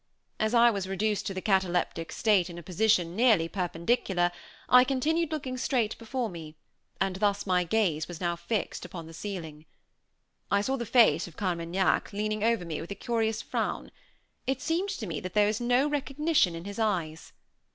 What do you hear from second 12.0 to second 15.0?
leaning over me with a curious frown. It seemed